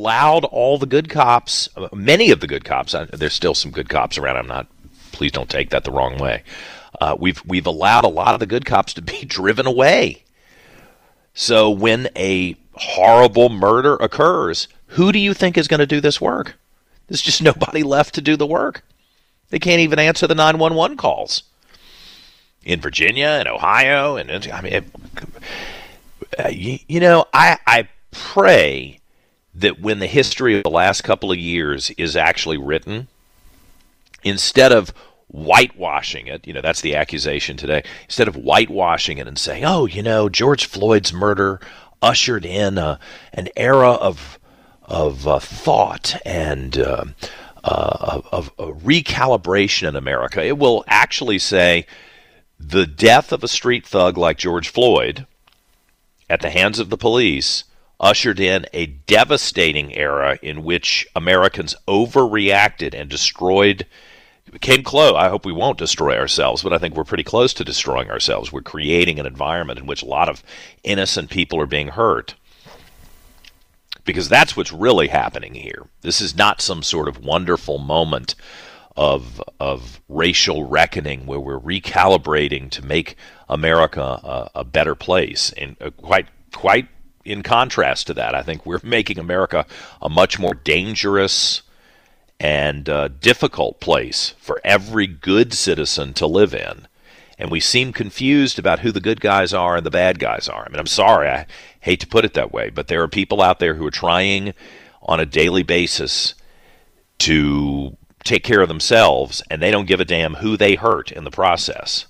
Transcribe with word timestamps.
allowed 0.00 0.46
all 0.46 0.78
the 0.78 0.86
good 0.86 1.10
cops, 1.10 1.68
many 1.92 2.30
of 2.30 2.40
the 2.40 2.46
good 2.46 2.64
cops. 2.64 2.94
There's 3.12 3.34
still 3.34 3.54
some 3.54 3.70
good 3.70 3.90
cops 3.90 4.16
around. 4.16 4.38
I'm 4.38 4.46
not. 4.46 4.66
Please 5.12 5.32
don't 5.32 5.50
take 5.50 5.70
that 5.70 5.84
the 5.84 5.92
wrong 5.92 6.16
way. 6.16 6.42
Uh, 6.98 7.16
we've 7.18 7.42
we've 7.44 7.66
allowed 7.66 8.04
a 8.04 8.08
lot 8.08 8.32
of 8.32 8.40
the 8.40 8.46
good 8.46 8.64
cops 8.64 8.94
to 8.94 9.02
be 9.02 9.24
driven 9.26 9.66
away. 9.66 10.24
So 11.34 11.70
when 11.70 12.08
a 12.16 12.56
horrible 12.72 13.50
murder 13.50 13.96
occurs, 13.96 14.68
who 14.88 15.12
do 15.12 15.18
you 15.18 15.34
think 15.34 15.58
is 15.58 15.68
going 15.68 15.80
to 15.80 15.86
do 15.86 16.00
this 16.00 16.20
work? 16.20 16.56
There's 17.06 17.22
just 17.22 17.42
nobody 17.50 17.82
left 17.82 18.14
to 18.14 18.22
do 18.22 18.36
the 18.36 18.46
work. 18.46 18.82
They 19.50 19.58
can't 19.58 19.80
even 19.80 19.98
answer 19.98 20.26
the 20.26 20.34
911 20.34 20.96
calls 20.96 21.42
in 22.64 22.80
Virginia 22.80 23.26
and 23.26 23.48
Ohio, 23.48 24.16
and 24.16 24.30
I 24.30 24.60
mean, 24.62 24.72
it, 24.72 24.84
uh, 26.38 26.48
you, 26.48 26.78
you 26.88 27.00
know, 27.00 27.26
I 27.34 27.58
I 27.66 27.88
pray 28.12 28.99
that 29.60 29.80
when 29.80 29.98
the 29.98 30.06
history 30.06 30.56
of 30.56 30.62
the 30.62 30.70
last 30.70 31.02
couple 31.02 31.30
of 31.30 31.38
years 31.38 31.90
is 31.92 32.16
actually 32.16 32.58
written, 32.58 33.08
instead 34.22 34.72
of 34.72 34.92
whitewashing 35.28 36.26
it, 36.26 36.46
you 36.46 36.52
know, 36.52 36.60
that's 36.60 36.80
the 36.80 36.96
accusation 36.96 37.56
today, 37.56 37.84
instead 38.04 38.28
of 38.28 38.34
whitewashing 38.34 39.18
it 39.18 39.28
and 39.28 39.38
saying, 39.38 39.64
oh, 39.64 39.86
you 39.86 40.02
know, 40.02 40.28
George 40.28 40.66
Floyd's 40.66 41.12
murder 41.12 41.60
ushered 42.02 42.44
in 42.44 42.78
a, 42.78 42.98
an 43.32 43.48
era 43.56 43.92
of, 43.92 44.38
of 44.82 45.26
uh, 45.28 45.38
thought 45.38 46.16
and 46.24 46.78
uh, 46.78 47.04
uh, 47.62 48.22
of, 48.32 48.50
of 48.58 48.78
recalibration 48.82 49.88
in 49.88 49.96
America, 49.96 50.44
it 50.44 50.58
will 50.58 50.84
actually 50.86 51.38
say 51.38 51.86
the 52.58 52.86
death 52.86 53.32
of 53.32 53.44
a 53.44 53.48
street 53.48 53.86
thug 53.86 54.18
like 54.18 54.38
George 54.38 54.68
Floyd 54.68 55.26
at 56.28 56.40
the 56.40 56.50
hands 56.50 56.78
of 56.78 56.90
the 56.90 56.96
police 56.96 57.64
ushered 58.00 58.40
in 58.40 58.66
a 58.72 58.86
devastating 58.86 59.94
era 59.94 60.38
in 60.42 60.64
which 60.64 61.06
Americans 61.14 61.76
overreacted 61.86 62.98
and 62.98 63.10
destroyed 63.10 63.86
came 64.60 64.82
close. 64.82 65.14
I 65.16 65.28
hope 65.28 65.44
we 65.44 65.52
won't 65.52 65.78
destroy 65.78 66.18
ourselves, 66.18 66.62
but 66.62 66.72
I 66.72 66.78
think 66.78 66.96
we're 66.96 67.04
pretty 67.04 67.22
close 67.22 67.54
to 67.54 67.64
destroying 67.64 68.10
ourselves. 68.10 68.50
We're 68.50 68.62
creating 68.62 69.20
an 69.20 69.26
environment 69.26 69.78
in 69.78 69.86
which 69.86 70.02
a 70.02 70.06
lot 70.06 70.28
of 70.28 70.42
innocent 70.82 71.30
people 71.30 71.60
are 71.60 71.66
being 71.66 71.88
hurt. 71.88 72.34
Because 74.04 74.28
that's 74.28 74.56
what's 74.56 74.72
really 74.72 75.08
happening 75.08 75.54
here. 75.54 75.86
This 76.00 76.20
is 76.20 76.34
not 76.34 76.62
some 76.62 76.82
sort 76.82 77.06
of 77.06 77.22
wonderful 77.22 77.78
moment 77.78 78.34
of 78.96 79.40
of 79.60 80.00
racial 80.08 80.64
reckoning 80.64 81.26
where 81.26 81.38
we're 81.38 81.60
recalibrating 81.60 82.70
to 82.70 82.84
make 82.84 83.14
America 83.48 84.02
a, 84.02 84.50
a 84.56 84.64
better 84.64 84.96
place. 84.96 85.52
And 85.56 85.76
uh, 85.80 85.90
quite 85.90 86.26
quite 86.52 86.88
in 87.30 87.42
contrast 87.42 88.06
to 88.08 88.14
that, 88.14 88.34
I 88.34 88.42
think 88.42 88.66
we're 88.66 88.80
making 88.84 89.18
America 89.18 89.66
a 90.02 90.08
much 90.08 90.38
more 90.38 90.54
dangerous 90.54 91.62
and 92.38 92.88
uh, 92.88 93.08
difficult 93.08 93.80
place 93.80 94.34
for 94.38 94.60
every 94.64 95.06
good 95.06 95.52
citizen 95.52 96.14
to 96.14 96.26
live 96.26 96.54
in. 96.54 96.88
And 97.38 97.50
we 97.50 97.60
seem 97.60 97.92
confused 97.92 98.58
about 98.58 98.80
who 98.80 98.92
the 98.92 99.00
good 99.00 99.20
guys 99.20 99.54
are 99.54 99.76
and 99.76 99.86
the 99.86 99.90
bad 99.90 100.18
guys 100.18 100.48
are. 100.48 100.64
I 100.64 100.68
mean, 100.68 100.78
I'm 100.78 100.86
sorry, 100.86 101.28
I 101.28 101.46
hate 101.80 102.00
to 102.00 102.06
put 102.06 102.24
it 102.24 102.34
that 102.34 102.52
way, 102.52 102.70
but 102.70 102.88
there 102.88 103.02
are 103.02 103.08
people 103.08 103.40
out 103.40 103.58
there 103.58 103.74
who 103.74 103.86
are 103.86 103.90
trying 103.90 104.52
on 105.02 105.20
a 105.20 105.26
daily 105.26 105.62
basis 105.62 106.34
to 107.18 107.96
take 108.24 108.44
care 108.44 108.60
of 108.60 108.68
themselves, 108.68 109.42
and 109.50 109.62
they 109.62 109.70
don't 109.70 109.86
give 109.86 110.00
a 110.00 110.04
damn 110.04 110.34
who 110.34 110.56
they 110.56 110.74
hurt 110.74 111.10
in 111.10 111.24
the 111.24 111.30
process. 111.30 112.06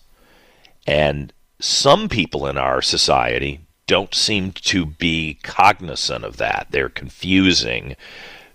And 0.87 1.32
some 1.60 2.08
people 2.08 2.47
in 2.47 2.56
our 2.56 2.82
society 2.82 3.60
don't 3.91 4.15
seem 4.15 4.53
to 4.53 4.87
be 4.87 5.37
cognizant 5.43 6.25
of 6.25 6.37
that. 6.37 6.69
They're 6.71 6.89
confusing 6.89 7.97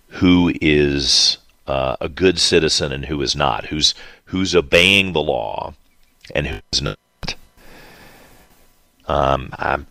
who 0.08 0.54
is 0.62 1.40
uh, 1.68 1.98
a 2.00 2.08
good 2.08 2.40
citizen 2.40 2.94
and 2.94 3.08
who 3.08 3.22
is 3.22 3.36
not, 3.36 3.66
who's 3.66 3.94
who's 4.28 4.56
obeying 4.56 5.12
the 5.12 5.22
law 5.22 5.74
and 6.34 6.48
who's 6.48 6.82
not. 6.82 7.36
Um, 9.10 9.50
I 9.60 9.84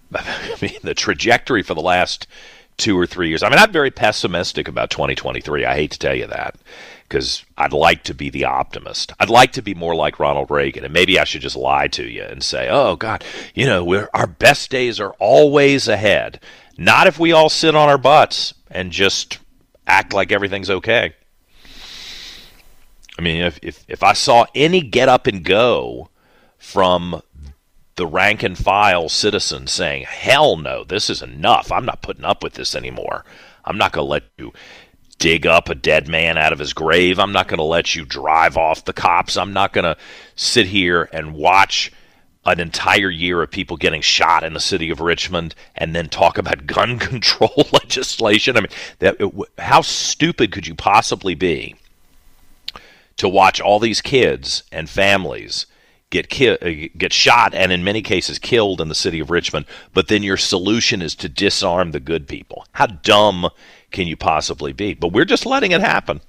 mean, 0.62 0.78
the 0.82 0.94
trajectory 0.94 1.62
for 1.62 1.74
the 1.74 1.82
last 1.82 2.26
two 2.76 2.98
or 2.98 3.06
three 3.06 3.28
years. 3.28 3.42
I 3.42 3.48
mean, 3.48 3.58
I'm 3.58 3.72
very 3.72 3.90
pessimistic 3.90 4.68
about 4.68 4.90
2023. 4.90 5.64
I 5.64 5.74
hate 5.74 5.92
to 5.92 5.98
tell 5.98 6.14
you 6.14 6.26
that 6.26 6.56
because 7.08 7.44
I'd 7.56 7.72
like 7.72 8.02
to 8.04 8.14
be 8.14 8.30
the 8.30 8.44
optimist. 8.44 9.12
I'd 9.20 9.30
like 9.30 9.52
to 9.52 9.62
be 9.62 9.74
more 9.74 9.94
like 9.94 10.18
Ronald 10.18 10.50
Reagan, 10.50 10.84
and 10.84 10.92
maybe 10.92 11.18
I 11.18 11.24
should 11.24 11.42
just 11.42 11.56
lie 11.56 11.88
to 11.88 12.04
you 12.04 12.24
and 12.24 12.42
say, 12.42 12.68
"Oh 12.68 12.96
God, 12.96 13.24
you 13.54 13.66
know, 13.66 14.08
our 14.12 14.26
best 14.26 14.70
days 14.70 14.98
are 15.00 15.12
always 15.18 15.88
ahead." 15.88 16.40
Not 16.76 17.06
if 17.06 17.18
we 17.18 17.32
all 17.32 17.48
sit 17.48 17.76
on 17.76 17.88
our 17.88 17.98
butts 17.98 18.54
and 18.70 18.90
just 18.90 19.38
act 19.86 20.12
like 20.12 20.32
everything's 20.32 20.70
okay. 20.70 21.14
I 23.16 23.22
mean, 23.22 23.42
if 23.42 23.58
if, 23.62 23.84
if 23.86 24.02
I 24.02 24.12
saw 24.12 24.46
any 24.54 24.80
get 24.80 25.08
up 25.08 25.26
and 25.26 25.44
go 25.44 26.08
from 26.58 27.22
the 27.96 28.06
rank 28.06 28.42
and 28.42 28.58
file 28.58 29.08
citizen 29.08 29.66
saying, 29.66 30.04
"Hell 30.04 30.56
no, 30.56 30.84
this 30.84 31.08
is 31.08 31.22
enough. 31.22 31.70
I'm 31.70 31.84
not 31.84 32.02
putting 32.02 32.24
up 32.24 32.42
with 32.42 32.54
this 32.54 32.74
anymore. 32.74 33.24
I'm 33.64 33.78
not 33.78 33.92
going 33.92 34.04
to 34.06 34.10
let 34.10 34.24
you 34.38 34.52
dig 35.18 35.46
up 35.46 35.68
a 35.68 35.74
dead 35.74 36.08
man 36.08 36.36
out 36.36 36.52
of 36.52 36.58
his 36.58 36.72
grave. 36.72 37.18
I'm 37.18 37.32
not 37.32 37.48
going 37.48 37.58
to 37.58 37.64
let 37.64 37.94
you 37.94 38.04
drive 38.04 38.56
off 38.56 38.84
the 38.84 38.92
cops. 38.92 39.36
I'm 39.36 39.52
not 39.52 39.72
going 39.72 39.84
to 39.84 39.96
sit 40.36 40.66
here 40.66 41.08
and 41.12 41.34
watch 41.34 41.92
an 42.46 42.60
entire 42.60 43.08
year 43.08 43.42
of 43.42 43.50
people 43.50 43.76
getting 43.76 44.02
shot 44.02 44.44
in 44.44 44.52
the 44.52 44.60
city 44.60 44.90
of 44.90 45.00
Richmond 45.00 45.54
and 45.74 45.94
then 45.94 46.08
talk 46.08 46.36
about 46.36 46.66
gun 46.66 46.98
control 46.98 47.68
legislation. 47.72 48.56
I 48.56 48.60
mean, 48.60 48.68
that, 48.98 49.16
how 49.58 49.80
stupid 49.80 50.52
could 50.52 50.66
you 50.66 50.74
possibly 50.74 51.34
be 51.34 51.76
to 53.16 53.28
watch 53.28 53.60
all 53.60 53.78
these 53.78 54.00
kids 54.00 54.64
and 54.72 54.90
families 54.90 55.66
get 56.14 56.28
ki- 56.30 56.48
uh, 56.50 56.88
get 56.96 57.12
shot 57.12 57.54
and 57.54 57.72
in 57.72 57.84
many 57.84 58.00
cases 58.00 58.38
killed 58.38 58.80
in 58.80 58.88
the 58.88 58.94
city 58.94 59.18
of 59.18 59.30
Richmond, 59.30 59.66
but 59.92 60.08
then 60.08 60.22
your 60.22 60.36
solution 60.36 61.02
is 61.02 61.14
to 61.16 61.28
disarm 61.28 61.90
the 61.90 62.00
good 62.00 62.26
people? 62.28 62.64
How 62.72 62.86
dumb 62.86 63.50
can 63.90 64.06
you 64.06 64.16
possibly 64.16 64.72
be? 64.72 64.94
But 64.94 65.12
we're 65.12 65.24
just 65.24 65.44
letting 65.44 65.72
it 65.72 65.80
happen. 65.80 66.20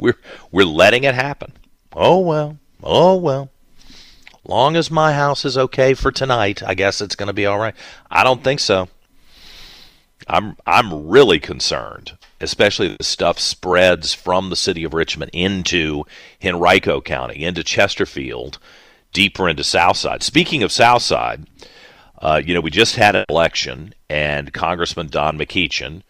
We're 0.00 0.18
we're 0.50 0.64
letting 0.64 1.04
it 1.04 1.14
happen. 1.14 1.52
Oh 1.92 2.18
well. 2.20 2.58
Oh 2.82 3.16
well. 3.16 3.50
Long 4.44 4.76
as 4.76 4.90
my 4.90 5.12
house 5.12 5.44
is 5.44 5.58
okay 5.58 5.92
for 5.94 6.10
tonight, 6.10 6.62
I 6.62 6.74
guess 6.74 7.00
it's 7.00 7.16
going 7.16 7.26
to 7.26 7.32
be 7.32 7.46
all 7.46 7.58
right. 7.58 7.74
I 8.10 8.22
don't 8.24 8.44
think 8.44 8.60
so. 8.60 8.88
I'm 10.28 10.56
I'm 10.66 11.08
really 11.08 11.38
concerned, 11.38 12.16
especially 12.40 12.96
the 12.96 13.04
stuff 13.04 13.38
spreads 13.38 14.14
from 14.14 14.50
the 14.50 14.56
city 14.56 14.82
of 14.84 14.94
Richmond 14.94 15.30
into 15.34 16.04
Henrico 16.42 17.00
County, 17.00 17.44
into 17.44 17.62
Chesterfield, 17.62 18.58
deeper 19.16 19.48
into 19.48 19.64
Southside. 19.64 20.22
Speaking 20.22 20.62
of 20.62 20.70
Southside, 20.70 21.46
uh, 22.20 22.38
you 22.44 22.52
know, 22.52 22.60
we 22.60 22.70
just 22.70 22.96
had 22.96 23.16
an 23.16 23.24
election, 23.30 23.94
and 24.10 24.52
Congressman 24.52 25.06
Don 25.06 25.38
McEachin 25.38 26.02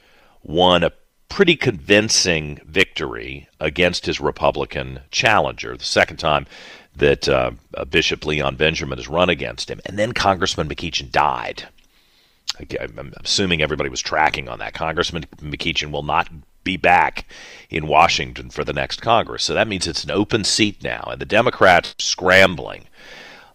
won 0.42 0.82
a 0.82 0.90
pretty 1.28 1.54
convincing 1.54 2.60
victory 2.66 3.48
against 3.60 4.06
his 4.06 4.20
Republican 4.20 4.98
challenger, 5.12 5.76
the 5.76 5.84
second 5.84 6.16
time 6.16 6.46
that 6.96 7.28
uh, 7.28 7.52
uh, 7.74 7.84
Bishop 7.84 8.26
Leon 8.26 8.56
Benjamin 8.56 8.98
has 8.98 9.06
run 9.06 9.30
against 9.30 9.70
him. 9.70 9.80
And 9.86 9.96
then 9.96 10.10
Congressman 10.10 10.68
McEachin 10.68 11.12
died. 11.12 11.68
I'm 12.58 13.12
assuming 13.22 13.62
everybody 13.62 13.88
was 13.88 14.00
tracking 14.00 14.48
on 14.48 14.58
that. 14.58 14.74
Congressman 14.74 15.26
McEachin 15.36 15.92
will 15.92 16.02
not 16.02 16.28
be 16.66 16.76
back 16.76 17.24
in 17.70 17.86
Washington 17.86 18.50
for 18.50 18.64
the 18.64 18.72
next 18.72 19.00
Congress. 19.00 19.44
So 19.44 19.54
that 19.54 19.68
means 19.68 19.86
it's 19.86 20.04
an 20.04 20.10
open 20.10 20.44
seat 20.44 20.82
now, 20.82 21.08
and 21.10 21.20
the 21.20 21.24
Democrats 21.24 21.94
scrambling. 21.98 22.88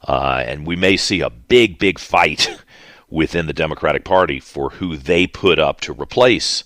Uh, 0.08 0.44
and 0.48 0.66
we 0.66 0.76
may 0.76 0.98
see 0.98 1.22
a 1.22 1.30
big, 1.30 1.78
big 1.78 2.00
fight 2.00 2.50
within 3.10 3.46
the 3.46 3.54
Democratic 3.54 4.04
Party 4.04 4.40
for 4.40 4.72
who 4.72 4.98
they 4.98 5.28
put 5.28 5.60
up 5.60 5.82
to 5.82 5.94
replace 5.94 6.64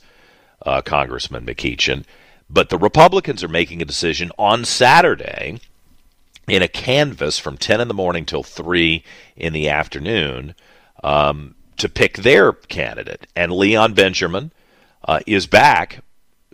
uh, 0.66 0.82
Congressman 0.82 1.46
McEachin. 1.46 2.06
But 2.50 2.70
the 2.70 2.78
Republicans 2.78 3.44
are 3.44 3.50
making 3.50 3.82
a 3.82 3.86
decision 3.86 4.32
on 4.38 4.64
Saturday 4.64 5.60
in 6.48 6.62
a 6.62 6.68
canvass 6.68 7.40
from 7.40 7.58
10 7.58 7.82
in 7.82 7.88
the 7.88 7.94
morning 7.94 8.24
till 8.24 8.44
3 8.44 9.04
in 9.36 9.52
the 9.52 9.68
afternoon 9.68 10.54
um, 11.04 11.56
to 11.78 11.90
pick 11.90 12.18
their 12.18 12.54
candidate. 12.54 13.26
And 13.36 13.52
Leon 13.52 13.96
Benjamin 13.96 14.52
uh, 15.08 15.20
is 15.26 15.48
back 15.48 16.05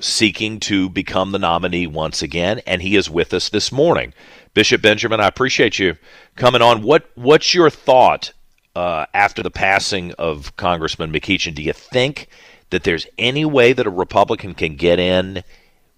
seeking 0.02 0.60
to 0.62 0.90
become 0.90 1.32
the 1.32 1.40
nominee 1.40 1.88
once 1.88 2.22
again, 2.22 2.60
and 2.66 2.82
he 2.82 2.96
is 2.96 3.10
with 3.10 3.34
us 3.34 3.50
this 3.50 3.72
morning. 3.72 4.14
Bishop 4.54 4.82
Benjamin, 4.82 5.20
I 5.20 5.28
appreciate 5.28 5.80
you 5.80 5.96
coming 6.36 6.62
on. 6.62 6.82
What 6.82 7.10
What's 7.16 7.54
your 7.54 7.70
thought 7.70 8.34
uh, 8.76 9.06
after 9.14 9.42
the 9.42 9.52
passing 9.52 10.12
of 10.14 10.56
Congressman 10.58 11.12
McEachin? 11.12 11.56
Do 11.56 11.64
you 11.64 11.74
think 11.74 12.28
that 12.70 12.84
there's 12.84 13.08
any 13.18 13.46
way 13.46 13.74
that 13.74 13.88
a 13.88 13.92
Republican 13.92 14.54
can 14.54 14.76
get 14.76 15.00
in 15.00 15.44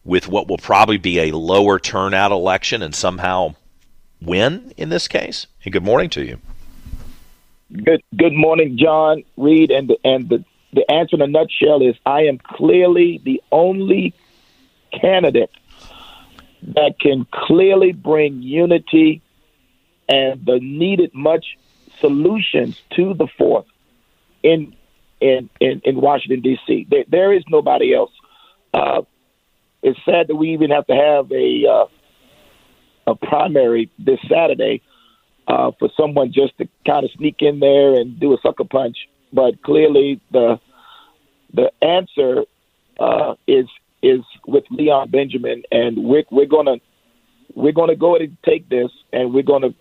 with 0.03 0.27
what 0.27 0.47
will 0.47 0.57
probably 0.57 0.97
be 0.97 1.19
a 1.19 1.35
lower 1.35 1.79
turnout 1.79 2.31
election 2.31 2.81
and 2.81 2.93
somehow 2.93 3.55
win 4.21 4.73
in 4.77 4.89
this 4.89 5.07
case? 5.07 5.47
And 5.63 5.73
good 5.73 5.83
morning 5.83 6.09
to 6.11 6.23
you. 6.23 6.39
Good 7.71 8.03
Good 8.15 8.33
morning, 8.33 8.77
John 8.77 9.23
Reid, 9.37 9.71
and 9.71 9.91
and 10.03 10.29
the 10.29 10.43
the 10.73 10.89
answer 10.91 11.15
in 11.15 11.21
a 11.21 11.27
nutshell 11.27 11.81
is 11.81 11.95
I 12.05 12.23
am 12.23 12.39
clearly 12.39 13.21
the 13.23 13.41
only 13.51 14.13
candidate 14.91 15.51
that 16.75 16.99
can 16.99 17.27
clearly 17.31 17.91
bring 17.91 18.41
unity 18.41 19.21
and 20.07 20.45
the 20.45 20.59
needed 20.59 21.13
much 21.13 21.57
solutions 21.99 22.81
to 22.95 23.13
the 23.13 23.27
fourth 23.37 23.65
in 24.41 24.75
in 25.21 25.49
in, 25.59 25.81
in 25.85 26.01
Washington 26.01 26.41
D.C. 26.41 26.87
There, 26.89 27.05
there 27.07 27.33
is 27.33 27.43
nobody 27.49 27.93
else. 27.93 28.11
Uh, 28.73 29.03
it's 29.81 29.99
sad 30.05 30.27
that 30.27 30.35
we 30.35 30.53
even 30.53 30.71
have 30.71 30.87
to 30.87 30.95
have 30.95 31.31
a 31.31 31.65
uh, 31.67 31.85
a 33.11 33.15
primary 33.15 33.91
this 33.99 34.19
Saturday 34.29 34.81
uh, 35.47 35.71
for 35.77 35.89
someone 35.97 36.31
just 36.31 36.57
to 36.57 36.67
kind 36.85 37.05
of 37.05 37.11
sneak 37.11 37.37
in 37.39 37.59
there 37.59 37.93
and 37.95 38.19
do 38.19 38.33
a 38.33 38.37
sucker 38.41 38.63
punch. 38.63 38.97
But 39.33 39.61
clearly, 39.63 40.21
the 40.31 40.59
the 41.53 41.71
answer 41.83 42.43
uh, 42.99 43.33
is 43.47 43.67
is 44.01 44.21
with 44.45 44.65
Leon 44.69 45.09
Benjamin, 45.09 45.63
and 45.71 45.97
we're 45.97 46.23
we're 46.29 46.45
gonna 46.45 46.77
we're 47.55 47.73
gonna 47.73 47.95
go 47.95 48.15
ahead 48.15 48.29
and 48.29 48.37
take 48.43 48.69
this, 48.69 48.91
and 49.11 49.33
we're 49.33 49.43
gonna 49.43 49.73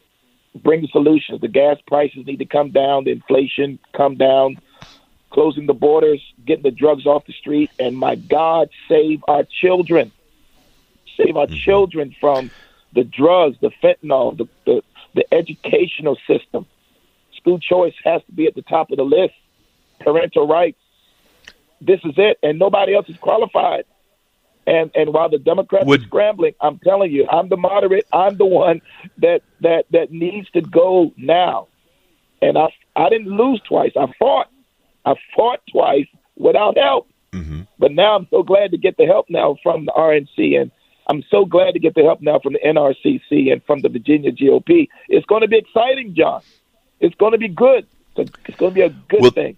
bring 0.55 0.81
the 0.81 0.89
solutions. 0.89 1.41
The 1.41 1.49
gas 1.49 1.77
prices 1.87 2.27
need 2.27 2.39
to 2.39 2.47
come 2.47 2.71
down, 2.71 3.05
the 3.05 3.11
inflation 3.11 3.79
come 3.93 4.17
down, 4.17 4.59
closing 5.31 5.67
the 5.67 5.75
borders, 5.75 6.23
getting 6.47 6.63
the 6.63 6.71
drugs 6.71 7.07
off 7.07 7.27
the 7.27 7.33
street, 7.33 7.71
and 7.79 7.97
my 7.97 8.15
God, 8.15 8.71
save 8.89 9.23
our 9.29 9.45
children, 9.45 10.13
save 11.17 11.37
our 11.37 11.47
mm-hmm. 11.47 11.57
children 11.57 12.17
from 12.21 12.51
the 12.95 13.05
drugs, 13.05 13.57
the 13.61 13.71
fentanyl, 13.83 14.37
the, 14.37 14.49
the 14.65 14.83
the 15.15 15.35
educational 15.35 16.17
system. 16.27 16.67
School 17.37 17.59
choice 17.59 17.95
has 18.05 18.23
to 18.25 18.33
be 18.33 18.47
at 18.47 18.55
the 18.55 18.63
top 18.63 18.91
of 18.91 18.97
the 18.97 19.05
list. 19.05 19.35
Parental 20.05 20.47
rights. 20.47 20.79
This 21.81 22.01
is 22.05 22.15
it, 22.17 22.39
and 22.43 22.59
nobody 22.59 22.95
else 22.95 23.09
is 23.09 23.17
qualified. 23.17 23.85
And 24.67 24.91
and 24.95 25.13
while 25.13 25.29
the 25.29 25.39
Democrats 25.39 25.87
Would, 25.87 26.03
are 26.03 26.05
scrambling, 26.05 26.55
I'm 26.61 26.79
telling 26.79 27.11
you, 27.11 27.27
I'm 27.29 27.49
the 27.49 27.57
moderate. 27.57 28.07
I'm 28.13 28.37
the 28.37 28.47
one 28.47 28.81
that 29.19 29.43
that 29.61 29.87
that 29.91 30.13
needs 30.13 30.49
to 30.51 30.61
go 30.61 31.13
now. 31.17 31.69
And 32.41 32.57
I 32.57 32.69
I 32.95 33.09
didn't 33.09 33.37
lose 33.37 33.61
twice. 33.63 33.93
I 33.99 34.07
fought. 34.19 34.49
I 35.05 35.15
fought 35.35 35.61
twice 35.71 36.07
without 36.37 36.79
help. 36.79 37.09
Mm-hmm. 37.33 37.63
But 37.79 37.93
now 37.93 38.15
I'm 38.15 38.29
so 38.31 38.45
glad 38.45 38.71
to 38.71 38.79
get 38.79 38.97
the 38.97 39.07
help 39.07 39.29
now 39.29 39.57
from 39.65 39.87
the 39.87 39.93
RNC 39.93 40.61
and 40.61 40.71
I'm 41.07 41.23
so 41.31 41.45
glad 41.45 41.73
to 41.73 41.81
get 41.81 41.95
the 41.95 42.03
help 42.03 42.21
now 42.21 42.39
from 42.39 42.53
the 42.53 42.61
NRCC 42.61 43.53
and 43.53 43.63
from 43.65 43.81
the 43.81 43.89
Virginia 43.89 44.31
GOP. 44.33 44.89
It's 45.09 45.27
going 45.27 45.43
to 45.43 45.49
be 45.49 45.59
exciting, 45.59 46.15
John. 46.15 46.43
It's 47.01 47.15
going 47.17 47.33
to 47.33 47.39
be 47.39 47.49
good. 47.49 47.87
It's 48.17 48.57
going 48.57 48.71
to 48.71 48.75
be 48.75 48.83
a 48.83 48.91
good 48.91 49.23
well, 49.23 49.31
thing. 49.31 49.57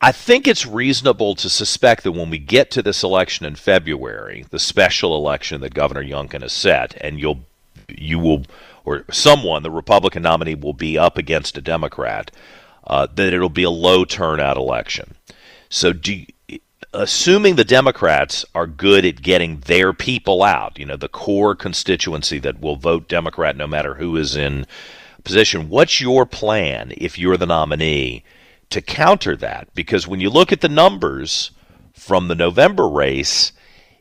I 0.00 0.12
think 0.12 0.46
it's 0.46 0.64
reasonable 0.64 1.34
to 1.34 1.50
suspect 1.50 2.04
that 2.04 2.12
when 2.12 2.30
we 2.30 2.38
get 2.38 2.70
to 2.72 2.82
this 2.82 3.02
election 3.02 3.44
in 3.44 3.56
February, 3.56 4.44
the 4.50 4.60
special 4.60 5.16
election 5.16 5.60
that 5.60 5.74
Governor 5.74 6.04
Youngkin 6.04 6.42
has 6.42 6.52
set, 6.52 6.96
and 7.00 7.18
you'll 7.18 7.40
you 7.88 8.18
will 8.18 8.44
or 8.84 9.04
someone, 9.10 9.62
the 9.62 9.70
Republican 9.70 10.22
nominee, 10.22 10.54
will 10.54 10.72
be 10.72 10.96
up 10.96 11.18
against 11.18 11.58
a 11.58 11.62
Democrat, 11.62 12.30
uh, 12.86 13.06
that 13.14 13.32
it'll 13.32 13.48
be 13.48 13.64
a 13.64 13.70
low 13.70 14.04
turnout 14.04 14.56
election. 14.56 15.16
So, 15.68 15.92
do 15.92 16.24
assuming 16.94 17.56
the 17.56 17.64
Democrats 17.64 18.44
are 18.54 18.66
good 18.66 19.04
at 19.04 19.20
getting 19.20 19.60
their 19.60 19.92
people 19.92 20.42
out, 20.42 20.78
you 20.78 20.86
know, 20.86 20.96
the 20.96 21.08
core 21.08 21.54
constituency 21.54 22.38
that 22.38 22.60
will 22.60 22.76
vote 22.76 23.08
Democrat 23.08 23.56
no 23.56 23.66
matter 23.66 23.94
who 23.94 24.16
is 24.16 24.36
in 24.36 24.64
position, 25.24 25.68
what's 25.68 26.00
your 26.00 26.24
plan 26.24 26.92
if 26.96 27.18
you're 27.18 27.36
the 27.36 27.46
nominee 27.46 28.22
to 28.70 28.80
counter 28.80 29.36
that? 29.36 29.72
Because 29.74 30.06
when 30.06 30.20
you 30.20 30.30
look 30.30 30.52
at 30.52 30.60
the 30.60 30.68
numbers 30.68 31.50
from 31.92 32.28
the 32.28 32.34
November 32.34 32.88
race, 32.88 33.52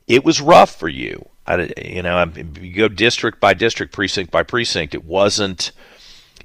it 0.07 0.23
was 0.23 0.41
rough 0.41 0.75
for 0.75 0.89
you. 0.89 1.29
I, 1.45 1.71
you 1.81 2.01
know, 2.01 2.31
you 2.59 2.73
go 2.73 2.87
district 2.87 3.39
by 3.39 3.53
district, 3.53 3.93
precinct 3.93 4.31
by 4.31 4.43
precinct. 4.43 4.93
It 4.93 5.05
wasn't 5.05 5.71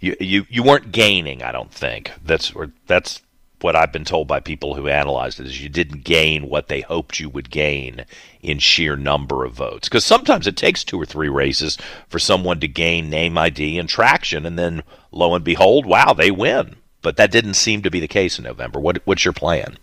you, 0.00 0.16
you 0.20 0.46
you 0.48 0.62
weren't 0.62 0.92
gaining. 0.92 1.42
I 1.42 1.52
don't 1.52 1.72
think 1.72 2.12
that's 2.24 2.52
or 2.52 2.72
that's 2.86 3.22
what 3.62 3.76
I've 3.76 3.92
been 3.92 4.04
told 4.04 4.26
by 4.26 4.40
people 4.40 4.74
who 4.74 4.88
analyzed 4.88 5.38
it 5.38 5.46
is 5.46 5.62
you 5.62 5.68
didn't 5.68 6.04
gain 6.04 6.48
what 6.48 6.68
they 6.68 6.80
hoped 6.80 7.20
you 7.20 7.28
would 7.28 7.50
gain 7.50 8.04
in 8.42 8.58
sheer 8.58 8.96
number 8.96 9.44
of 9.44 9.52
votes. 9.52 9.88
Because 9.88 10.04
sometimes 10.04 10.46
it 10.46 10.56
takes 10.56 10.82
two 10.82 11.00
or 11.00 11.06
three 11.06 11.28
races 11.28 11.78
for 12.08 12.18
someone 12.18 12.58
to 12.60 12.68
gain 12.68 13.08
name 13.08 13.38
ID 13.38 13.78
and 13.78 13.88
traction, 13.88 14.44
and 14.44 14.58
then 14.58 14.82
lo 15.12 15.34
and 15.34 15.44
behold, 15.44 15.86
wow, 15.86 16.12
they 16.12 16.30
win. 16.30 16.76
But 17.02 17.16
that 17.16 17.30
didn't 17.30 17.54
seem 17.54 17.82
to 17.82 17.90
be 17.90 18.00
the 18.00 18.08
case 18.08 18.38
in 18.38 18.44
November. 18.44 18.78
What, 18.78 19.02
what's 19.04 19.24
your 19.24 19.32
plan? 19.32 19.76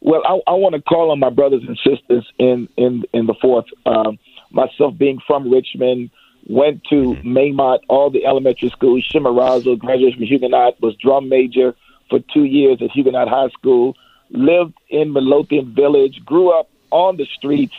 Well, 0.00 0.22
I, 0.24 0.50
I 0.50 0.54
want 0.54 0.74
to 0.74 0.82
call 0.82 1.10
on 1.10 1.18
my 1.18 1.30
brothers 1.30 1.62
and 1.66 1.78
sisters 1.78 2.26
in 2.38 2.68
in 2.76 3.04
in 3.12 3.26
the 3.26 3.34
fourth. 3.40 3.66
Um, 3.86 4.18
myself 4.50 4.96
being 4.96 5.18
from 5.26 5.50
Richmond, 5.50 6.10
went 6.48 6.84
to 6.84 6.94
mm-hmm. 6.94 7.36
Maymont, 7.36 7.80
all 7.88 8.10
the 8.10 8.24
elementary 8.24 8.70
schools. 8.70 9.06
Chimborazo, 9.12 9.78
graduated 9.78 10.14
from 10.14 10.26
Huguenot, 10.26 10.80
was 10.80 10.94
drum 10.96 11.28
major 11.28 11.74
for 12.08 12.20
two 12.32 12.44
years 12.44 12.78
at 12.80 12.90
Huguenot 12.92 13.28
High 13.28 13.48
School, 13.48 13.96
lived 14.30 14.74
in 14.88 15.12
Midlothian 15.12 15.74
Village, 15.74 16.24
grew 16.24 16.56
up 16.56 16.70
on 16.90 17.16
the 17.16 17.26
streets, 17.26 17.74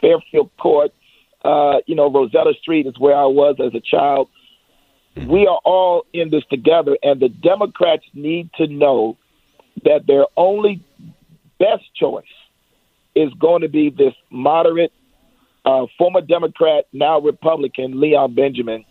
Fairfield 0.00 0.50
Court, 0.58 0.92
uh, 1.44 1.78
you 1.86 1.94
know, 1.94 2.10
Rosetta 2.10 2.54
Street 2.60 2.86
is 2.86 2.98
where 2.98 3.16
I 3.16 3.26
was 3.26 3.56
as 3.58 3.74
a 3.74 3.80
child. 3.80 4.28
We 5.14 5.46
are 5.46 5.60
all 5.64 6.06
in 6.12 6.30
this 6.30 6.44
together, 6.50 6.96
and 7.02 7.20
the 7.20 7.28
Democrats 7.28 8.04
need 8.14 8.50
to 8.54 8.66
know 8.66 9.18
that 9.84 10.06
their 10.06 10.24
only 10.36 10.80
best 11.58 11.84
choice 11.94 12.24
is 13.14 13.32
going 13.34 13.62
to 13.62 13.68
be 13.68 13.90
this 13.90 14.14
moderate, 14.30 14.92
uh, 15.64 15.86
former 15.98 16.22
Democrat, 16.22 16.86
now 16.92 17.20
Republican, 17.20 18.00
Leon 18.00 18.34
Benjamin, 18.34 18.84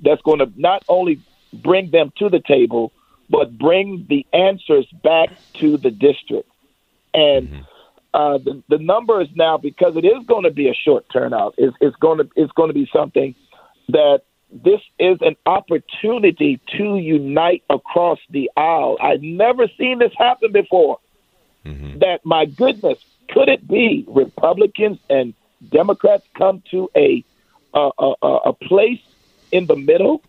that's 0.00 0.22
going 0.22 0.40
to 0.40 0.52
not 0.56 0.84
only 0.88 1.20
bring 1.52 1.90
them 1.90 2.12
to 2.18 2.28
the 2.28 2.40
table, 2.40 2.92
but 3.30 3.56
bring 3.56 4.04
the 4.08 4.26
answers 4.32 4.86
back 5.02 5.30
to 5.54 5.76
the 5.76 5.90
district. 5.90 6.50
And 7.14 7.48
mm-hmm. 7.48 7.62
uh, 8.14 8.38
the 8.38 8.62
the 8.68 8.78
numbers 8.78 9.28
now, 9.34 9.58
because 9.58 9.96
it 9.96 10.04
is 10.04 10.24
going 10.26 10.44
to 10.44 10.50
be 10.50 10.68
a 10.68 10.74
short 10.74 11.06
turnout, 11.12 11.54
is 11.56 11.72
it's 11.80 11.96
going 11.96 12.18
to 12.18 12.28
it's 12.36 12.52
going 12.52 12.68
to 12.68 12.74
be 12.74 12.88
something 12.92 13.34
that 13.88 14.22
this 14.50 14.80
is 14.98 15.18
an 15.20 15.36
opportunity 15.46 16.60
to 16.76 16.96
unite 16.96 17.62
across 17.68 18.18
the 18.30 18.50
aisle. 18.56 18.96
I've 19.00 19.22
never 19.22 19.68
seen 19.78 19.98
this 19.98 20.12
happen 20.16 20.52
before. 20.52 20.98
Mm-hmm. 21.66 21.98
That 21.98 22.24
my 22.24 22.46
goodness, 22.46 22.98
could 23.30 23.48
it 23.48 23.66
be 23.68 24.04
Republicans 24.08 24.98
and 25.10 25.34
Democrats 25.70 26.24
come 26.34 26.62
to 26.70 26.90
a 26.96 27.24
a, 27.74 27.90
a, 27.98 28.26
a 28.46 28.52
place 28.54 29.00
in 29.52 29.66
the 29.66 29.76
middle 29.76 30.22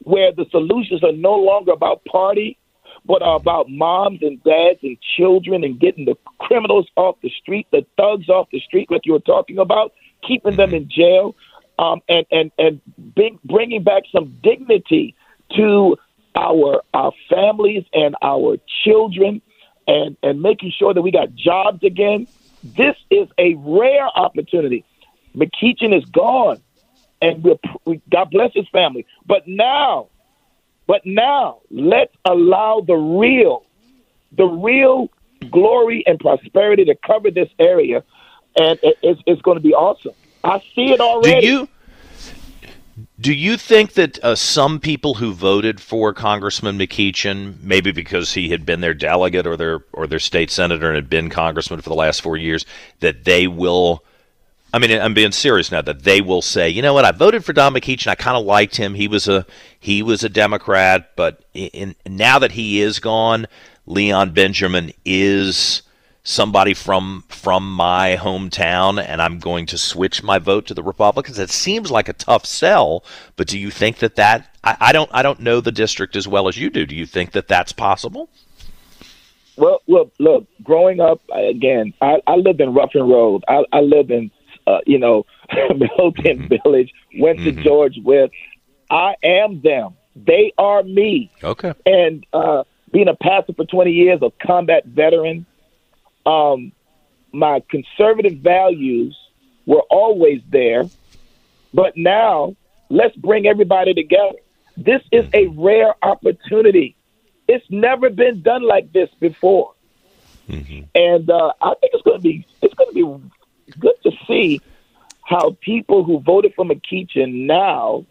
where 0.00 0.32
the 0.32 0.46
solutions 0.50 1.02
are 1.02 1.12
no 1.12 1.34
longer 1.34 1.72
about 1.72 2.04
party, 2.04 2.58
but 3.04 3.22
are 3.22 3.36
about 3.36 3.70
moms 3.70 4.22
and 4.22 4.42
dads 4.44 4.78
and 4.82 4.98
children 5.16 5.64
and 5.64 5.80
getting 5.80 6.04
the 6.04 6.16
criminals 6.38 6.86
off 6.96 7.16
the 7.22 7.30
street, 7.30 7.66
the 7.70 7.84
thugs 7.96 8.28
off 8.28 8.48
the 8.50 8.60
street, 8.60 8.90
like 8.90 9.06
you 9.06 9.12
were 9.12 9.18
talking 9.20 9.58
about, 9.58 9.92
keeping 10.26 10.56
them 10.56 10.74
in 10.74 10.88
jail, 10.88 11.34
um, 11.78 12.00
and 12.08 12.26
and 12.30 12.50
and 12.58 12.80
bring, 12.98 13.38
bringing 13.44 13.82
back 13.82 14.02
some 14.12 14.38
dignity 14.42 15.14
to 15.56 15.96
our 16.34 16.82
our 16.92 17.12
families 17.30 17.84
and 17.92 18.16
our 18.22 18.56
children, 18.84 19.40
and 19.86 20.16
and 20.22 20.42
making 20.42 20.72
sure 20.76 20.92
that 20.92 21.02
we 21.02 21.10
got 21.10 21.34
jobs 21.34 21.82
again. 21.82 22.26
This 22.64 22.96
is 23.10 23.28
a 23.38 23.54
rare 23.54 24.08
opportunity. 24.16 24.84
McEachin 25.36 25.96
is 25.96 26.04
gone, 26.06 26.60
and 27.22 27.44
we're, 27.44 27.58
we, 27.84 28.00
God 28.10 28.30
bless 28.30 28.52
his 28.52 28.68
family. 28.70 29.06
But 29.26 29.46
now, 29.46 30.08
but 30.86 31.02
now, 31.04 31.60
let's 31.70 32.14
allow 32.24 32.82
the 32.84 32.96
real, 32.96 33.64
the 34.32 34.46
real 34.46 35.08
glory 35.50 36.02
and 36.06 36.18
prosperity 36.18 36.84
to 36.86 36.96
cover 37.06 37.30
this 37.30 37.48
area, 37.60 38.02
and 38.58 38.78
it, 38.82 38.98
it's, 39.02 39.20
it's 39.26 39.42
going 39.42 39.56
to 39.56 39.62
be 39.62 39.74
awesome. 39.74 40.14
I 40.48 40.60
see 40.74 40.92
it 40.92 41.00
already. 41.00 41.40
Do 41.40 41.46
you? 41.46 41.68
Do 43.20 43.32
you 43.32 43.56
think 43.56 43.94
that 43.94 44.22
uh, 44.24 44.34
some 44.36 44.80
people 44.80 45.14
who 45.14 45.32
voted 45.32 45.80
for 45.80 46.14
Congressman 46.14 46.78
McEachin, 46.78 47.60
maybe 47.60 47.90
because 47.92 48.34
he 48.34 48.48
had 48.48 48.64
been 48.64 48.80
their 48.80 48.94
delegate 48.94 49.46
or 49.46 49.56
their 49.56 49.80
or 49.92 50.06
their 50.06 50.18
state 50.20 50.50
senator 50.50 50.86
and 50.88 50.96
had 50.96 51.10
been 51.10 51.28
congressman 51.28 51.80
for 51.80 51.90
the 51.90 51.96
last 51.96 52.22
four 52.22 52.36
years, 52.36 52.64
that 53.00 53.24
they 53.24 53.46
will? 53.46 54.04
I 54.72 54.78
mean, 54.78 54.90
I'm 54.92 55.14
being 55.14 55.32
serious 55.32 55.70
now. 55.70 55.82
That 55.82 56.04
they 56.04 56.20
will 56.20 56.42
say, 56.42 56.68
you 56.68 56.80
know 56.80 56.94
what, 56.94 57.04
I 57.04 57.12
voted 57.12 57.44
for 57.44 57.52
Don 57.52 57.74
McEachin. 57.74 58.06
I 58.08 58.14
kind 58.14 58.36
of 58.36 58.44
liked 58.44 58.76
him. 58.76 58.94
He 58.94 59.08
was 59.08 59.28
a 59.28 59.46
he 59.78 60.02
was 60.02 60.24
a 60.24 60.28
Democrat, 60.28 61.10
but 61.16 61.44
in, 61.54 61.94
now 62.06 62.38
that 62.38 62.52
he 62.52 62.80
is 62.80 63.00
gone, 63.00 63.46
Leon 63.86 64.30
Benjamin 64.30 64.92
is 65.04 65.82
somebody 66.28 66.74
from 66.74 67.24
from 67.28 67.72
my 67.72 68.14
hometown 68.20 69.02
and 69.02 69.22
I'm 69.22 69.38
going 69.38 69.64
to 69.66 69.78
switch 69.78 70.22
my 70.22 70.38
vote 70.38 70.66
to 70.66 70.74
the 70.74 70.82
Republicans. 70.82 71.38
It 71.38 71.50
seems 71.50 71.90
like 71.90 72.08
a 72.08 72.12
tough 72.12 72.44
sell, 72.44 73.02
but 73.36 73.46
do 73.46 73.58
you 73.58 73.70
think 73.70 73.98
that 73.98 74.16
that 74.16 74.54
I, 74.62 74.76
I 74.78 74.92
don't 74.92 75.10
I 75.12 75.22
don't 75.22 75.40
know 75.40 75.60
the 75.60 75.72
district 75.72 76.16
as 76.16 76.28
well 76.28 76.46
as 76.46 76.58
you 76.58 76.68
do. 76.68 76.84
Do 76.84 76.94
you 76.94 77.06
think 77.06 77.32
that 77.32 77.48
that's 77.48 77.72
possible? 77.72 78.28
Well, 79.56 79.80
look, 79.88 80.12
look. 80.18 80.46
Growing 80.62 81.00
up, 81.00 81.20
again, 81.32 81.92
I, 82.00 82.20
I 82.26 82.36
lived 82.36 82.60
in 82.60 82.74
Ruffin 82.74 83.08
Road. 83.08 83.42
I, 83.48 83.64
I 83.72 83.80
lived 83.80 84.12
in, 84.12 84.30
uh, 84.68 84.78
you 84.86 84.98
know, 84.98 85.26
Milton 85.52 86.48
mm-hmm. 86.48 86.54
Village. 86.62 86.92
Went 87.18 87.40
mm-hmm. 87.40 87.56
to 87.56 87.64
George 87.64 87.98
Wythe. 88.04 88.30
I 88.88 89.16
am 89.24 89.60
them. 89.62 89.94
They 90.14 90.52
are 90.58 90.84
me. 90.84 91.32
Okay. 91.42 91.72
And 91.86 92.24
uh, 92.32 92.62
being 92.92 93.08
a 93.08 93.16
pastor 93.16 93.52
for 93.54 93.64
20 93.64 93.90
years, 93.90 94.20
a 94.22 94.30
combat 94.46 94.84
veteran, 94.84 95.44
um, 96.28 96.72
my 97.32 97.62
conservative 97.70 98.38
values 98.38 99.16
were 99.66 99.82
always 99.90 100.42
there, 100.48 100.84
but 101.72 101.96
now 101.96 102.54
let's 102.90 103.16
bring 103.16 103.46
everybody 103.46 103.94
together. 103.94 104.36
This 104.76 105.02
is 105.10 105.26
a 105.32 105.46
rare 105.48 105.94
opportunity. 106.02 106.96
It's 107.48 107.64
never 107.70 108.10
been 108.10 108.42
done 108.42 108.62
like 108.62 108.92
this 108.92 109.08
before, 109.18 109.72
mm-hmm. 110.48 110.82
and 110.94 111.30
uh, 111.30 111.52
I 111.62 111.74
think 111.80 111.94
it's 111.94 112.02
going 112.02 112.18
to 112.18 112.22
be 112.22 112.46
it's 112.60 112.74
going 112.74 112.90
to 112.90 112.94
be 112.94 113.78
good 113.78 113.94
to 114.04 114.12
see 114.26 114.60
how 115.24 115.56
people 115.60 116.04
who 116.04 116.20
voted 116.20 116.54
for 116.54 116.64
McEachin 116.64 117.46
now 117.46 118.04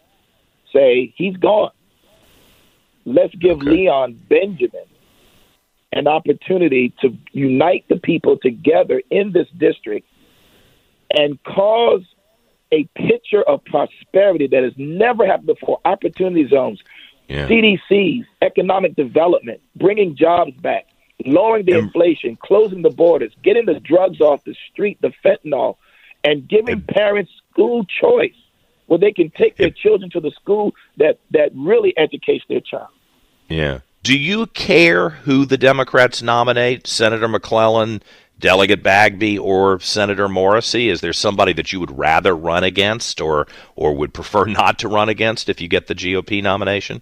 say 0.74 1.14
he's 1.16 1.38
gone. 1.38 1.72
Let's 3.06 3.34
give 3.36 3.58
okay. 3.60 3.70
Leon 3.70 4.20
Benjamin 4.28 4.86
an 5.92 6.08
opportunity 6.08 6.94
to 7.02 7.18
unite 7.32 7.86
the 7.90 7.98
people 7.98 8.38
together 8.38 9.02
in 9.10 9.32
this 9.32 9.48
district 9.58 10.08
and 11.12 11.42
cause 11.44 12.04
a 12.72 12.84
picture 12.96 13.42
of 13.42 13.64
prosperity 13.66 14.48
that 14.48 14.64
has 14.64 14.74
never 14.78 15.26
happened 15.26 15.48
before 15.48 15.80
opportunity 15.86 16.48
zones, 16.50 16.82
yeah. 17.28 17.48
CDCs, 17.48 18.26
economic 18.42 18.96
development, 18.96 19.62
bringing 19.76 20.16
jobs 20.16 20.52
back, 20.54 20.88
lowering 21.26 21.66
the 21.66 21.74
and, 21.74 21.84
inflation, 21.84 22.36
closing 22.36 22.82
the 22.82 22.90
borders, 22.90 23.34
getting 23.44 23.66
the 23.66 23.80
drugs 23.80 24.22
off 24.22 24.44
the 24.44 24.56
street, 24.72 24.98
the 25.02 25.14
fentanyl, 25.24 25.78
and 26.24 26.48
giving 26.48 26.76
and, 26.76 26.88
parents 26.88 27.32
school 27.52 27.86
choice 27.86 28.36
where 28.88 29.00
they 29.00 29.12
can 29.12 29.30
take 29.30 29.56
their 29.58 29.70
children 29.70 30.10
to 30.10 30.20
the 30.20 30.32
school 30.32 30.74
that, 30.98 31.20
that 31.32 31.52
really 31.56 31.96
educates 31.98 32.44
their 32.48 32.62
child. 32.62 32.88
Yeah. 33.50 33.80
Do 34.08 34.18
you 34.18 34.46
care 34.46 35.10
who 35.10 35.46
the 35.46 35.58
Democrats 35.58 36.22
nominate, 36.22 36.88
Senator 36.88 37.28
McClellan, 37.28 38.02
Delegate 38.40 38.82
Bagby, 38.82 39.38
or 39.38 39.82
Senator 39.82 40.30
Morrissey? 40.30 40.88
Is 40.88 41.02
there 41.02 41.12
somebody 41.12 41.52
that 41.52 41.74
you 41.74 41.82
would 41.82 41.98
rather 41.98 42.34
run 42.34 42.64
against, 42.64 43.20
or 43.20 43.48
or 43.76 43.94
would 43.94 44.14
prefer 44.14 44.46
not 44.46 44.80
to 44.80 44.88
run 44.88 45.10
against 45.10 45.50
if 45.50 45.60
you 45.60 45.68
get 45.68 45.88
the 45.88 45.94
GOP 45.94 46.42
nomination? 46.42 47.02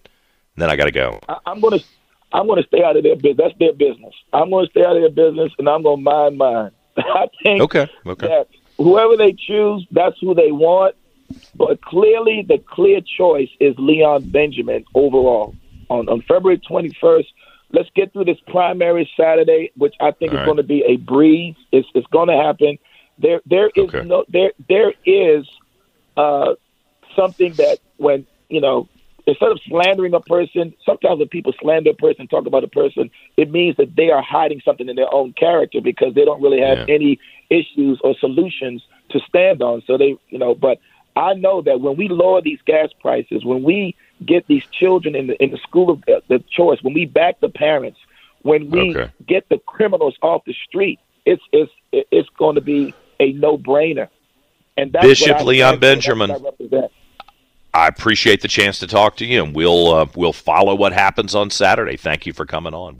then 0.56 0.68
I 0.68 0.76
got 0.76 0.86
to 0.86 0.92
go. 0.92 1.20
I, 1.30 1.38
I'm 1.46 1.62
going 1.62 1.78
to 1.78 1.86
I'm 2.34 2.48
going 2.48 2.60
to 2.60 2.68
stay 2.68 2.84
out 2.84 2.98
of 2.98 3.04
their 3.04 3.16
business. 3.16 3.38
That's 3.38 3.60
their 3.60 3.74
business. 3.74 4.16
I'm 4.34 4.50
going 4.50 4.66
to 4.66 4.72
stay 4.72 4.84
out 4.84 4.96
of 4.96 5.04
their 5.04 5.30
business, 5.30 5.52
and 5.60 5.70
I'm 5.70 5.84
going 5.84 6.00
to 6.00 6.04
mind 6.04 6.40
mine. 6.40 6.72
I 6.98 7.28
think 7.44 7.62
okay, 7.62 7.88
okay. 8.08 8.28
that 8.30 8.48
whoever 8.78 9.16
they 9.16 9.34
choose, 9.34 9.86
that's 9.92 10.18
who 10.20 10.34
they 10.34 10.52
want. 10.52 10.96
But 11.54 11.84
clearly, 11.84 12.44
the 12.48 12.58
clear 12.58 13.00
choice 13.02 13.50
is 13.60 13.76
Leon 13.78 14.32
Benjamin 14.32 14.86
overall 14.96 15.54
on, 15.90 16.10
on 16.10 16.22
February 16.22 16.60
21st. 16.60 17.26
Let's 17.72 17.90
get 17.96 18.14
through 18.14 18.26
this 18.26 18.38
primary 18.48 19.10
Saturday, 19.20 19.72
which 19.76 19.96
I 20.00 20.12
think 20.12 20.32
All 20.32 20.38
is 20.38 20.40
right. 20.40 20.46
going 20.46 20.58
to 20.58 20.64
be 20.64 20.84
a 20.88 20.98
breeze. 20.98 21.56
It's, 21.72 21.88
it's 21.96 22.08
going 22.08 22.30
to 22.30 22.38
happen. 22.38 22.78
There, 23.18 23.42
there 23.46 23.70
is 23.76 23.90
okay. 23.90 24.04
no, 24.04 24.26
there, 24.30 24.52
there 24.68 24.94
is 25.06 25.46
uh, 26.16 26.56
something 27.16 27.54
that 27.54 27.80
when 27.98 28.26
you 28.50 28.62
know, 28.62 28.88
instead 29.26 29.52
of 29.52 29.60
slandering 29.68 30.14
a 30.14 30.20
person, 30.20 30.74
sometimes 30.86 31.20
when 31.20 31.28
people 31.28 31.54
slander 31.60 31.92
a 31.92 31.94
person, 31.94 32.28
talk 32.28 32.46
about 32.46 32.64
a 32.64 32.68
person, 32.68 33.10
it 33.38 33.52
means 33.52 33.78
that 33.78 33.96
they 33.96 34.12
are 34.12 34.22
hiding 34.22 34.62
something 34.64 34.88
in 34.88 34.96
their 34.96 35.14
own 35.14 35.34
character 35.34 35.82
because 35.82 36.14
they 36.14 36.26
don't 36.26 36.42
really 36.42 36.62
have 36.62 36.88
yeah. 36.88 36.96
any 36.96 37.20
issues 37.50 38.00
or 38.04 38.16
solutions 38.20 38.84
to 39.10 39.20
stand 39.28 39.62
on. 39.62 39.82
So 39.88 39.98
they, 39.98 40.16
you 40.30 40.38
know, 40.38 40.56
but 40.56 40.80
I 41.16 41.34
know 41.34 41.62
that 41.62 41.80
when 41.80 41.96
we 41.96 42.10
lower 42.10 42.42
these 42.42 42.60
gas 42.66 42.90
prices, 43.00 43.46
when 43.46 43.64
we 43.64 43.96
get 44.26 44.48
these 44.48 44.66
children 44.72 45.16
in 45.16 45.28
the 45.28 45.42
in 45.42 45.52
the 45.52 45.58
school 45.58 45.90
of 45.90 46.02
the, 46.06 46.22
the 46.28 46.40
choice, 46.50 46.82
when 46.82 46.94
we 46.94 47.06
back 47.06 47.40
the 47.40 47.50
parents, 47.50 48.00
when 48.42 48.70
we 48.70 48.96
okay. 48.96 49.12
get 49.26 49.48
the 49.50 49.60
criminals 49.60 50.16
off 50.22 50.44
the 50.46 50.56
street, 50.68 51.00
it's 51.26 51.44
it's 51.52 51.72
it's 51.92 52.30
going 52.38 52.56
to 52.56 52.62
be 52.62 52.94
a 53.20 53.32
no 53.34 53.58
brainer. 53.58 54.10
And 54.78 54.92
that's 54.92 55.06
Bishop 55.06 55.42
Leon 55.42 55.80
Benjamin. 55.80 56.32
I, 56.32 56.90
I 57.74 57.88
appreciate 57.88 58.42
the 58.42 58.48
chance 58.48 58.80
to 58.80 58.88
talk 58.88 59.18
to 59.18 59.26
you, 59.26 59.44
and 59.44 59.56
we'll 59.56 59.94
uh, 59.94 60.06
we'll 60.16 60.34
follow 60.34 60.76
what 60.76 60.92
happens 60.92 61.34
on 61.34 61.50
Saturday. 61.50 61.98
Thank 61.98 62.26
you 62.26 62.34
for 62.34 62.46
coming 62.46 62.74
on. 62.74 63.00